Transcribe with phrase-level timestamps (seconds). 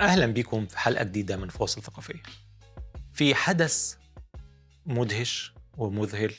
[0.00, 2.22] أهلا بكم في حلقة جديدة من فواصل ثقافية.
[3.12, 3.96] في حدث
[4.86, 6.34] مدهش ومذهل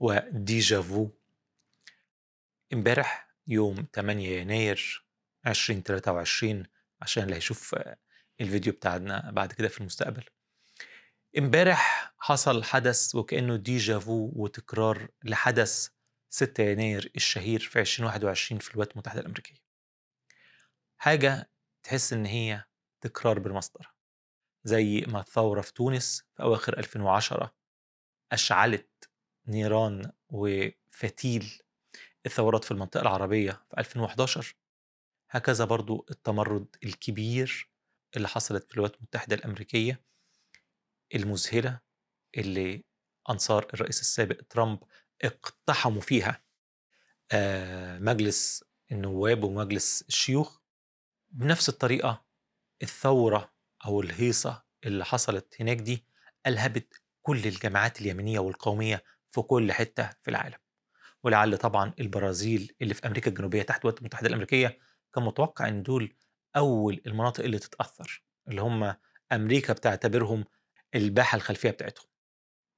[0.00, 1.10] و déjà vu
[2.72, 5.06] امبارح يوم 8 يناير
[5.46, 6.66] 2023
[7.02, 7.76] عشان اللي هيشوف
[8.40, 10.24] الفيديو بتاعنا بعد كده في المستقبل.
[11.38, 15.88] امبارح حصل حدث وكأنه déjà vu وتكرار لحدث
[16.30, 19.62] 6 يناير الشهير في 2021 في الولايات المتحدة الأمريكية.
[20.98, 21.50] حاجة
[21.82, 22.67] تحس إن هي
[23.00, 23.92] تكرار بالمصدر
[24.64, 27.54] زي ما الثورة في تونس في أواخر 2010
[28.32, 29.10] أشعلت
[29.46, 31.62] نيران وفتيل
[32.26, 34.54] الثورات في المنطقة العربية في 2011
[35.30, 37.70] هكذا برضو التمرد الكبير
[38.16, 40.04] اللي حصلت في الولايات المتحدة الأمريكية
[41.14, 41.80] المذهلة
[42.36, 42.84] اللي
[43.30, 44.78] أنصار الرئيس السابق ترامب
[45.22, 46.42] اقتحموا فيها
[47.32, 50.60] آه، مجلس النواب ومجلس الشيوخ
[51.30, 52.27] بنفس الطريقة
[52.82, 53.52] الثورة
[53.86, 56.04] أو الهيصة اللي حصلت هناك دي
[56.46, 60.58] ألهبت كل الجماعات اليمينية والقومية في كل حتة في العالم.
[61.22, 64.78] ولعل طبعا البرازيل اللي في أمريكا الجنوبية تحت الولايات المتحدة الأمريكية
[65.14, 66.14] كان متوقع أن دول
[66.56, 68.94] أول المناطق اللي تتأثر اللي هم
[69.32, 70.44] أمريكا بتعتبرهم
[70.94, 72.06] الباحة الخلفية بتاعتهم.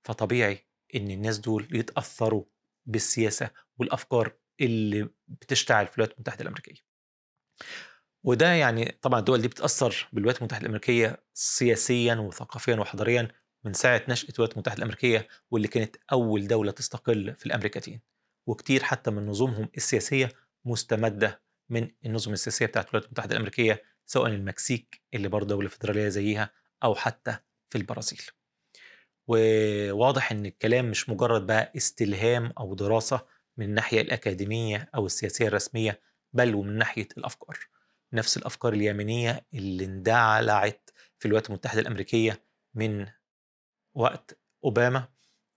[0.04, 2.44] فطبيعي أن الناس دول يتأثروا
[2.86, 6.80] بالسياسة والأفكار اللي بتشتعل في الولايات المتحدة الأمريكية.
[8.24, 13.28] وده يعني طبعا الدول دي بتأثر بالولايات المتحدة الأمريكية سياسيا وثقافيا وحضاريا
[13.64, 18.00] من ساعة نشأة الولايات المتحدة الأمريكية واللي كانت أول دولة تستقل في الأمريكتين
[18.46, 20.28] وكتير حتى من نظمهم السياسية
[20.64, 26.50] مستمدة من النظم السياسية بتاعت الولايات المتحدة الأمريكية سواء المكسيك اللي برضه دولة فيدرالية زيها
[26.84, 27.36] أو حتى
[27.70, 28.22] في البرازيل.
[29.26, 36.00] وواضح إن الكلام مش مجرد بقى استلهام أو دراسة من الناحية الأكاديمية أو السياسية الرسمية
[36.32, 37.58] بل ومن ناحية الأفكار.
[38.12, 43.06] نفس الأفكار اليمينية اللي اندلعت في الولايات المتحدة الأمريكية من
[43.94, 45.08] وقت أوباما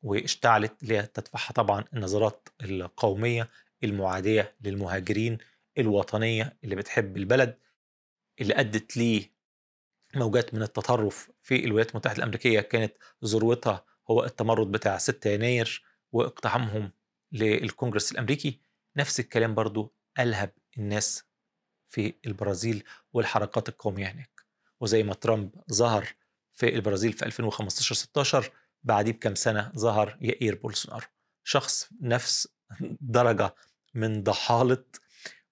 [0.01, 3.49] واشتعلت اللي تدفعها طبعا النظرات القومية
[3.83, 5.37] المعادية للمهاجرين
[5.77, 7.59] الوطنية اللي بتحب البلد
[8.41, 9.33] اللي أدت ليه
[10.15, 12.93] موجات من التطرف في الولايات المتحدة الأمريكية كانت
[13.25, 16.91] ذروتها هو التمرد بتاع 6 يناير واقتحامهم
[17.31, 18.59] للكونجرس الأمريكي.
[18.97, 21.23] نفس الكلام برضو الهب الناس
[21.93, 22.83] في البرازيل
[23.13, 24.45] والحركات القومية هناك.
[24.79, 26.07] وزي ما ترامب ظهر
[26.53, 28.51] في البرازيل في 2015 16
[28.83, 31.05] بعديه بكم سنة ظهر يائير بولسونارو.
[31.43, 32.47] شخص نفس
[33.01, 33.55] درجة
[33.93, 34.83] من ضحالة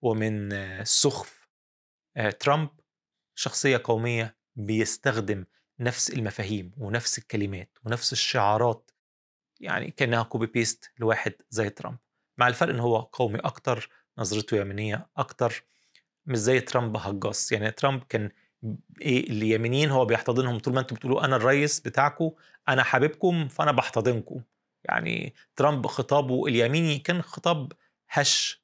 [0.02, 0.50] ومن
[0.86, 1.48] سخف
[2.40, 2.70] ترامب.
[3.36, 5.46] شخصية قومية بيستخدم
[5.80, 8.92] نفس المفاهيم ونفس الكلمات ونفس الشعارات
[9.60, 11.98] يعني كأنها copy paste لواحد زي ترامب.
[12.38, 15.64] مع الفرق إن هو قومي أكتر نظرته يمينية أكتر
[16.26, 17.52] مش زي ترامب هجاص.
[17.52, 18.30] يعني ترامب كان
[19.02, 22.32] إيه اليمينيين هو بيحتضنهم طول ما أنتم بتقولوا أنا الرئيس بتاعكم
[22.70, 24.42] أنا حبيبكم فأنا بحتضنكم.
[24.84, 27.72] يعني ترامب خطابه اليميني كان خطاب
[28.10, 28.62] هش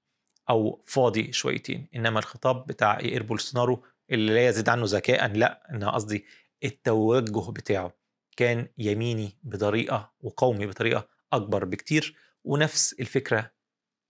[0.49, 5.91] أو فاضي شويتين إنما الخطاب بتاع إير بولسونارو اللي لا يزيد عنه ذكاء لأ أنا
[5.91, 6.25] قصدي
[6.63, 7.93] التوجه بتاعه
[8.37, 12.15] كان يميني بطريقة وقومي بطريقة أكبر بكتير.
[12.43, 13.51] ونفس الفكرة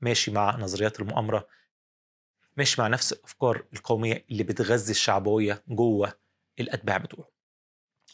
[0.01, 1.47] ماشي مع نظريات المؤامرة
[2.57, 6.13] ماشي مع نفس الأفكار القومية اللي بتغذي الشعبويه جوه
[6.59, 7.29] الأتباع بتوعه.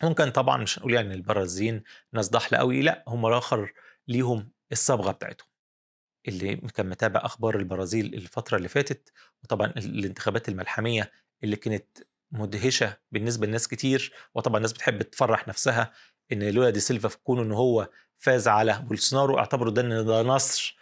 [0.04, 1.84] ممكن طبعا مش هنقول يعني البرازيليين
[2.14, 3.74] ناس ضحلة قوي لأ هم الآخر
[4.08, 5.48] ليهم الصبغة بتاعتهم.
[6.28, 9.12] اللي كان متابع أخبار البرازيل الفترة اللي فاتت
[9.44, 11.12] وطبعا الانتخابات الملحمية
[11.44, 11.98] اللي كانت
[12.32, 15.92] مدهشة بالنسبة لناس كتير وطبعا الناس بتحب تفرح نفسها
[16.32, 20.22] إن لولا دي سيلفا في كونه إن هو فاز على بولسونارو اعتبروا ده إن ده
[20.22, 20.78] نصر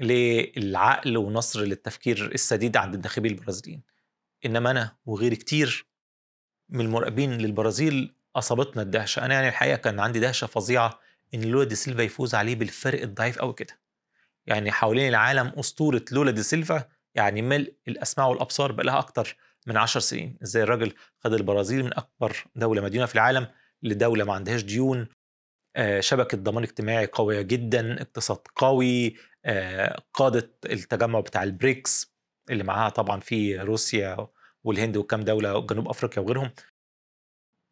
[0.00, 3.82] للعقل ونصر للتفكير السديد عند الناخبين البرازيليين.
[4.46, 5.86] إنما أنا وغيري كتير
[6.68, 9.24] من المراقبين للبرازيل أصابتنا الدهشة.
[9.24, 11.00] أنا يعني الحقيقة كان عندي دهشة فظيعة
[11.34, 13.80] إن لولا دي سيلفا يفوز عليه بالفرق الضعيف قوي كده.
[14.46, 19.76] يعني حوالين العالم أسطورة لولا دي سيلفا يعني ملء الاسماع والأبصار بقى لها أكتر من
[19.76, 20.38] عشر سنين.
[20.42, 20.94] إزاي الراجل
[21.24, 23.46] خد البرازيل من أكبر دولة مدينة في العالم
[23.82, 25.08] لدولة ما عندهاش ديون.
[26.00, 29.16] شبكة ضمان اجتماعي قوية جدا اقتصاد قوي
[30.14, 32.14] قادت التجمع بتاع البريكس
[32.50, 34.28] اللي معاها طبعا في روسيا
[34.64, 36.50] والهند وكام دولة وجنوب أفريقيا وغيرهم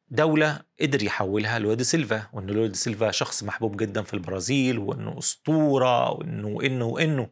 [0.09, 4.79] دولة قدر يحولها لولا دي سيلفا وان لولا دي سيلفا شخص محبوب جدا في البرازيل
[4.79, 7.31] وإنه أسطورة وإنه وانه وإنه.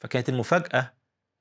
[0.00, 0.94] فكانت المفاجأة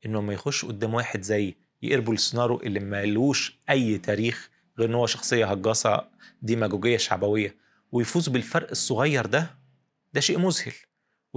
[0.06, 5.06] إنه ما يخش قدام واحد زي يائير بولسونارو اللي مالوش أي تاريخ غير إن هو
[5.06, 6.10] شخصية هجاصة
[6.42, 7.58] ديماجوجية شعبوية
[7.92, 9.58] ويفوز بالفرق الصغير ده
[10.14, 10.74] ده شيء مذهل.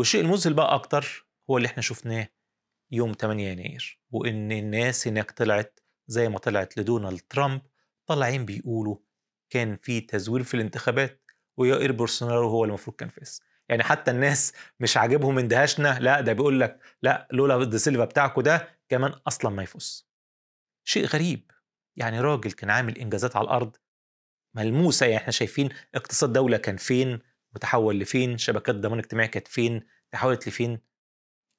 [0.01, 2.29] والشيء المذهل بقى أكتر هو اللي إحنا شفناه
[2.91, 7.63] يوم 8 يناير وإن الناس هناك طلعت زي ما طلعت لدونالد ترامب
[8.07, 8.97] طالعين بيقولوا
[9.51, 13.41] كان في تزوير في الانتخابات ويائير بولسونارو هو المفروض كان فاز.
[13.69, 18.43] يعني حتى الناس مش عاجبهم اندهاشنا لا ده بيقول لك لا لولا دي سيلفا بتاعكم
[18.43, 20.09] ده كمان أصلا ما يفوز.
[20.85, 21.51] شيء غريب
[21.97, 23.77] يعني راجل كان عامل إنجازات على الأرض
[24.55, 27.19] ملموسة يعني إحنا شايفين اقتصاد دولة كان فين
[27.55, 30.81] وتحول لفين شبكات ضمان اجتماعي كانت فين تحولت لفين؟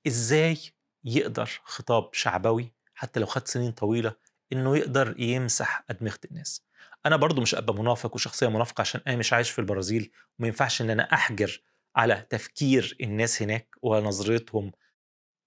[0.07, 0.57] إزاي
[1.03, 4.15] يقدر خطاب شعبوي حتى لو خد سنين طويلة
[4.53, 6.65] إنه يقدر يمسح أدمغة الناس؟
[7.05, 10.81] أنا برضو مش أبقى منافق وشخصية منافقة عشان أنا مش عايش في البرازيل وما ينفعش
[10.81, 11.61] إن أنا أحجر
[11.95, 14.71] على تفكير الناس هناك ونظرتهم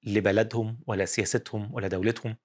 [0.03, 2.37] لبلدهم ولا سياستهم ولا دولتهم.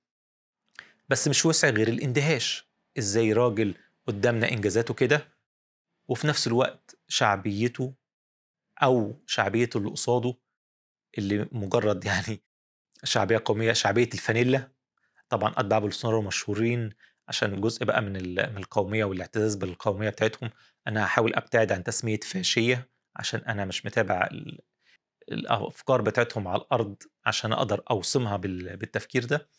[1.10, 2.70] بس مش وسع غير الاندهاش.
[2.98, 3.76] إزاي راجل
[4.08, 5.28] قدامنا إنجازاته كده
[6.08, 7.96] وفي نفس الوقت شعبيته
[8.84, 10.36] أو شعبيته اللي قصاده
[11.18, 12.44] اللي مجرد يعني
[13.06, 14.72] شعبية قومية شعبية الفانيلا.
[15.30, 16.92] طبعا اتباع بولسونارو مشهورين
[17.28, 18.14] عشان جزء بقى من
[18.54, 20.50] من القومية والاعتزاز بالقومية بتاعتهم.
[20.88, 24.30] أنا هحاول أبتعد عن تسمية فاشية عشان أنا مش متابع
[25.32, 26.96] الأفكار بتاعتهم على الأرض
[27.26, 29.50] عشان أقدر أوصمها بالتفكير ده.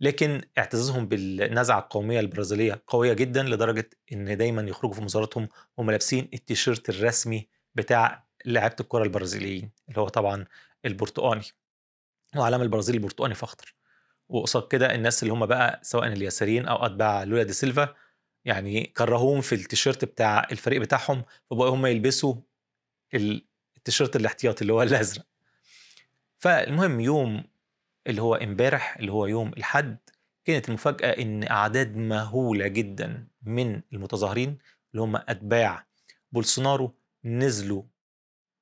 [0.00, 6.28] لكن اعتزازهم بالنزعة القومية البرازيلية قوية جدا لدرجة إن دايما يخرجوا في مظاهراتهم وهم لابسين
[6.34, 10.44] التيشيرت الرسمي بتاع لعيبة الكرة البرازيليين اللي هو طبعا
[10.84, 11.42] البرتقاني.
[12.36, 13.74] وعلم البرازيل البرتقاني في أخضر
[14.28, 17.94] وقصاد كده الناس اللي هم بقى سواء اليساريين أو أتباع لولا دي سيلفا
[18.44, 22.34] يعني كرهوهم في التيشيرت بتاع الفريق بتاعهم فبقوا هم يلبسوا
[23.14, 25.24] التيشيرت الاحتياطي اللي هو الأزرق.
[26.38, 27.44] فالمهم يوم
[28.06, 29.98] اللي هو امبارح اللي هو يوم الحد
[30.44, 34.58] كانت المفاجأة إن أعداد مهولة جدا من المتظاهرين
[34.92, 35.86] اللي هم أتباع
[36.32, 36.94] بولسونارو
[37.24, 37.82] نزلوا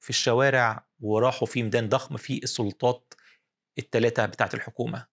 [0.00, 3.14] في الشوارع وراحوا في ميدان ضخم فيه السلطات
[3.78, 5.06] الثلاثه بتاعة الحكومة.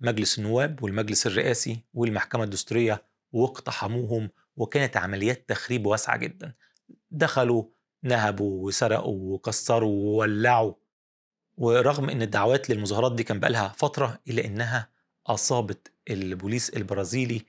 [0.00, 6.54] مجلس النواب والمجلس الرئاسي والمحكمة الدستورية واقتحموهم وكانت عمليات تخريب واسعة جدا.
[7.10, 7.64] دخلوا
[8.02, 10.74] نهبوا وسرقوا وكسروا وولعوا
[11.56, 14.88] ورغم إن الدعوات للمظاهرات دي كان بقالها فترة إلا إنها
[15.26, 17.42] أصابت البوليس البرازيلي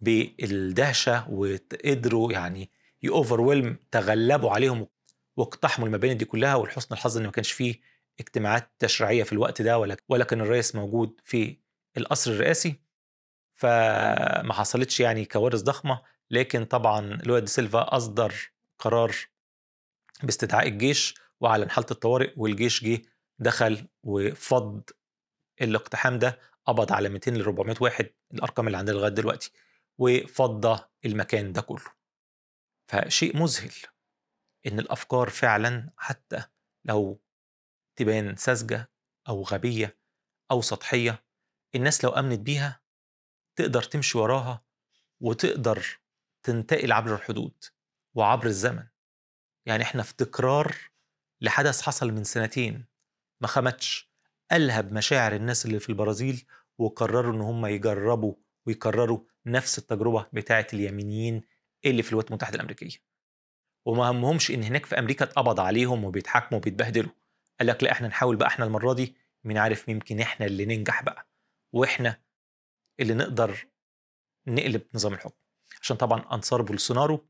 [0.00, 2.70] بالدهشة وقدروا يعني
[3.02, 4.86] يوفر تغلبوا عليهم
[5.36, 7.80] واقتحموا المباني دي كلها ولحسن الحظ إن ما كانش فيه
[8.20, 11.56] اجتماعات تشريعية في الوقت ده ولا ولا كان الرئيس موجود في
[11.96, 12.80] القصر الرئاسي.
[13.54, 18.34] فما حصلتش يعني كوارث ضخمة لكن طبعا لويا دي سيلفا أصدر
[18.78, 19.16] قرار
[20.22, 23.02] باستدعاء الجيش وأعلن حالة الطوارئ والجيش جه
[23.38, 24.82] دخل وفض
[25.62, 29.52] الاقتحام ده قبض على 200 ل 400 واحد الأرقام اللي عندنا لغاية دلوقتي
[29.98, 31.96] وفض المكان ده كله.
[32.88, 33.72] فشيء مذهل
[34.66, 36.44] إن الأفكار فعلا حتى
[36.84, 37.20] لو
[37.96, 38.90] تبان ساذجة
[39.28, 39.98] أو غبية
[40.50, 41.24] أو سطحية
[41.74, 42.80] الناس لو آمنت بيها
[43.56, 44.64] تقدر تمشي وراها
[45.20, 46.00] وتقدر
[46.42, 47.64] تنتقل عبر الحدود
[48.14, 48.86] وعبر الزمن.
[49.66, 50.76] يعني إحنا في تكرار
[51.40, 52.86] لحدث حصل من سنتين
[53.40, 54.10] ما خمتش
[54.52, 56.44] ألهب مشاعر الناس اللي في البرازيل
[56.78, 58.34] وقرروا إن هم يجربوا
[58.66, 61.42] ويكرروا نفس التجربة بتاعه اليمينيين
[61.84, 62.98] اللي في الولايات المتحدة الأمريكية.
[63.86, 67.12] وما همهمش إن هناك في أمريكا اتقبض عليهم وبيتحاكموا وبيتبهدلوا.
[67.60, 71.02] قال لك لا إحنا نحاول بقى إحنا المرة دي مين عارف يمكن إحنا اللي ننجح
[71.02, 71.28] بقى.
[71.72, 72.20] وإحنا
[73.00, 73.66] اللي نقدر
[74.46, 75.36] نقلب نظام الحكم.
[75.82, 77.28] عشان طبعا أنصار بولسونارو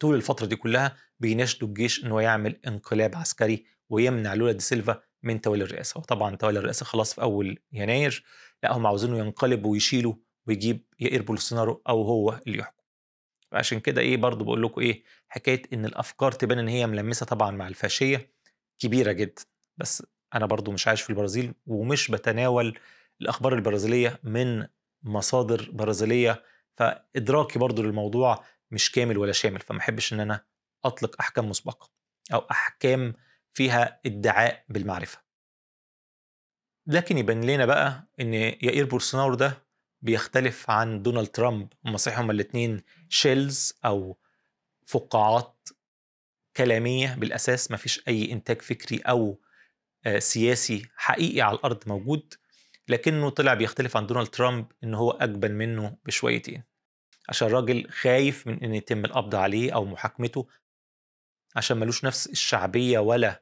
[0.00, 5.40] طول الفترة دي كلها بيناشدوا الجيش انه يعمل انقلاب عسكري ويمنع لولا دي سيلفا من
[5.40, 8.24] تولي الرئاسة وطبعا تولي الرئاسة خلاص في أول يناير
[8.62, 12.82] لا هم عاوزينه ينقلب ويشيله ويجيب يائير بولسونارو أو هو اللي يحكم.
[13.50, 17.50] فعشان كده إيه برضو بقول لكم إيه حكاية إن الأفكار تبان إن هي ملمسة طبعا
[17.50, 18.30] مع الفاشية
[18.78, 19.42] كبيرة جدا.
[19.76, 20.02] بس
[20.34, 22.78] أنا برضو مش عايش في البرازيل ومش بتناول
[23.20, 24.66] الأخبار البرازيلية من
[25.02, 26.42] مصادر برازيلية
[26.76, 30.44] فإدراكي برضو للموضوع مش كامل ولا شامل فما أحبش إن أنا
[30.84, 31.90] أطلق أحكام مسبقة
[32.32, 33.14] أو أحكام
[33.54, 35.18] فيها ادعاء بالمعرفة.
[36.86, 39.66] لكن يبان لنا بقى إن يائير بولسونارو ده
[40.02, 44.18] بيختلف عن دونالد ترامب هم صحيح هما الاثنين شيلز أو
[44.86, 45.68] فقاعات
[46.56, 47.14] كلامية.
[47.14, 49.40] بالأساس ما فيش أي إنتاج فكري أو
[50.06, 52.34] آه، سياسي حقيقي على الأرض موجود.
[52.88, 56.62] لكنه طلع بيختلف عن دونالد ترامب إن هو أجبن منه بشويتين.
[57.28, 60.48] عشان الراجل خايف من إن يتم القبض عليه أو محاكمته.
[61.56, 63.41] عشان ملوش نفس الشعبية ولا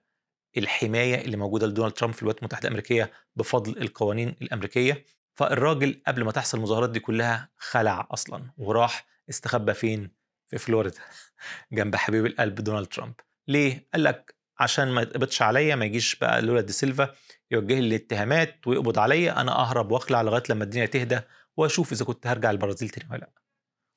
[0.56, 5.04] الحماية اللي موجودة لدونالد ترامب في الولايات المتحدة الأمريكية بفضل القوانين الأمريكية
[5.34, 10.10] فالراجل قبل ما تحصل المظاهرات دي كلها خلع أصلا وراح استخبى فين؟
[10.46, 11.00] في فلوريدا
[11.72, 13.14] جنب حبيب القلب دونالد ترامب.
[13.48, 17.14] ليه؟ قال لك عشان ما يتقبضش عليا ما يجيش بقى لولا دي سيلفا
[17.50, 21.20] يوجه لي الاتهامات ويقبض عليا أنا أهرب وأخلع لغاية لما الدنيا تهدى
[21.56, 23.30] وأشوف إذا كنت هرجع البرازيل تاني ولا لأ.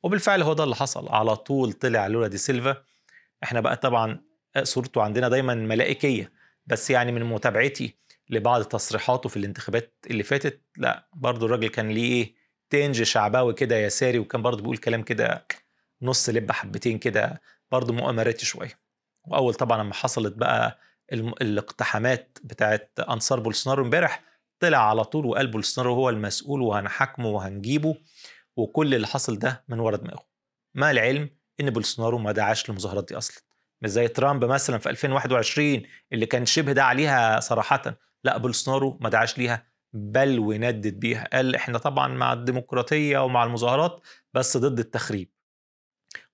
[0.03, 1.09] وبالفعل هو ده اللي حصل.
[1.09, 2.83] على طول طلع لولا دي سيلفا.
[3.43, 4.21] إحنا بقى طبعا
[4.63, 6.31] صورته عندنا دايما ملائكية.
[6.65, 7.97] بس يعني من متابعتي
[8.29, 12.35] لبعض تصريحاته في الانتخابات اللي فاتت لا برضه الراجل كان ليه إيه
[12.69, 15.47] تنج شعباوي كده يساري وكان برضه بيقول كلام كده
[16.01, 17.41] نص لب حبتين كده
[17.71, 18.79] برضه مؤامراتي شوية.
[19.27, 20.79] وأول طبعا لما حصلت بقى
[21.13, 24.23] الاقتحامات بتاعت أنصار بولسونارو امبارح
[24.59, 27.95] طلع على طول وقال بولسونارو هو المسؤول وهنحاكمه وهنجيبه
[28.55, 30.25] وكل اللي حصل ده من ورا دماغه.
[30.75, 31.29] مع العلم
[31.59, 33.43] إن بولسونارو ما دعاش للمظاهرات دي أصلا.
[33.83, 37.97] مش زي ترامب مثلا في 2021 اللي كان شبه دعا عليها صراحة.
[38.23, 41.29] لا بولسونارو ما دعاش ليها بل وندد بيها.
[41.33, 44.01] قال إحنا طبعا مع الديمقراطية ومع المظاهرات
[44.33, 45.29] بس ضد التخريب.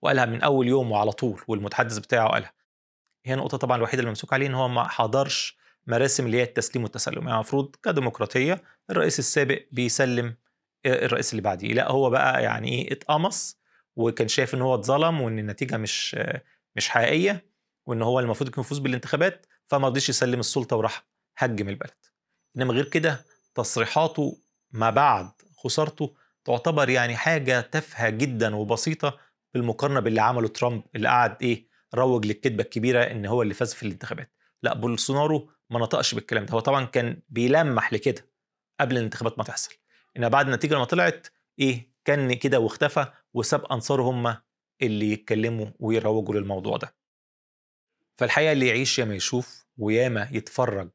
[0.01, 2.53] وقالها من أول يوم وعلى طول والمتحدث بتاعه قالها.
[3.25, 6.83] هي النقطة طبعا الوحيدة اللي ممسوك عليه إن هو ما حضرش مراسم اللي هي التسليم
[6.83, 10.35] والتسلم يعني المفروض كديمقراطية الرئيس السابق بيسلم
[10.85, 11.73] الرئيس اللي بعديه.
[11.73, 13.59] لا هو بقى يعني إيه اتقمص
[13.95, 16.15] وكان شايف إن هو اتظلم وإن النتيجة مش
[16.79, 17.45] مش حقيقية
[17.85, 21.07] وإن هو المفروض يكون يفوز بالانتخابات فما رضيش يسلم السلطة وراح
[21.37, 22.05] هجم البلد.
[22.57, 25.31] إنما غير كده تصريحاته ما بعد
[25.63, 29.17] خسارته تعتبر يعني حاجة تافهة جدا وبسيطة
[29.53, 33.83] بالمقارنة باللي عمله ترامب اللي قعد إيه روج للكذبة الكبيرة إن هو اللي فاز في
[33.83, 34.33] الانتخابات.
[34.63, 36.53] لا بولسونارو ما نطقش بالكلام ده.
[36.53, 38.29] هو طبعا كان بيلمح لكده
[38.79, 39.73] قبل الانتخابات ما تحصل.
[40.17, 41.27] ان بعد النتيجة لما طلعت
[41.59, 44.35] إيه كان كده واختفى وساب أنصاره هم
[44.81, 46.95] اللي يتكلموا ويروجوا للموضوع ده.
[48.17, 50.89] فالحقيقة اللي يعيش ياما يشوف وياما يتفرج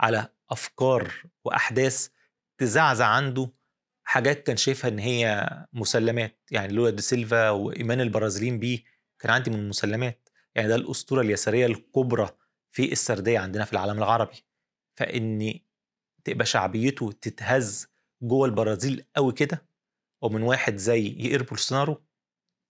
[0.00, 1.12] على أفكار
[1.44, 2.08] وأحداث
[2.58, 3.50] تزعزع عنده
[4.04, 6.40] حاجات كان شايفها إن هي مسلمات.
[6.50, 8.82] يعني لولا دي سيلفا وإيمان البرازيليين بيه
[9.18, 10.28] كان عندي من المسلمات.
[10.54, 12.30] يعني ده الأسطورة اليسارية الكبرى
[12.72, 14.44] في السردية عندنا في العالم العربي.
[14.96, 15.60] فإن
[16.24, 17.86] تبقى شعبيته تتهز
[18.22, 19.66] جوه البرازيل قوي كده
[20.22, 22.02] ومن واحد زي يير بولسونارو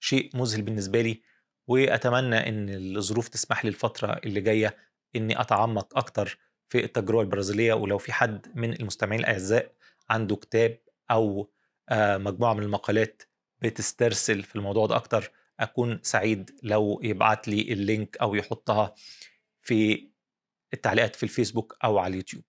[0.01, 1.23] شيء مذهل بالنسبة لي
[1.67, 4.77] وأتمنى إن الظروف تسمح لي الفترة اللي جاية
[5.17, 6.39] إني أتعمق أكتر
[6.69, 9.73] في التجربة البرازيلية ولو في حد من المستمعين الأعزاء
[10.11, 10.79] عنده كتاب
[11.11, 11.51] أو
[11.93, 13.23] مجموعة من المقالات
[13.63, 18.95] بتسترسل في الموضوع ده أكتر أكون سعيد لو يبعت لي اللينك أو يحطها
[19.63, 20.09] في
[20.75, 22.45] التعليقات في الفيسبوك أو على اليوتيوب.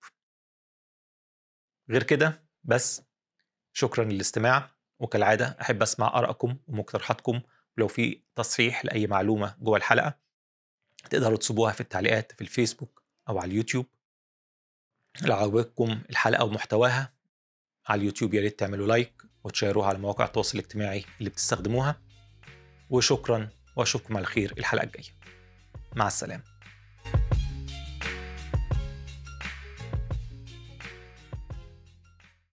[1.89, 3.01] غير كده بس
[3.74, 4.78] شكرا للاستماع.
[5.00, 7.41] وكالعادة أحب أسمع آرائكم ومقترحاتكم.
[7.77, 10.18] ولو في تصحيح لأي معلومة جوه الحلقة
[11.10, 13.86] تقدروا تسيبوها في التعليقات في الفيسبوك أو على اليوتيوب.
[15.22, 17.13] لو عجبتكم الحلقة ومحتواها
[17.88, 22.01] على اليوتيوب يا ريت تعملوا like وت share وها على مواقع التواصل الاجتماعي اللي بتستخدموها.
[22.89, 25.13] وشكرا وأشوفكم على خير الحلقة الجاية.
[25.96, 26.44] مع السلامة.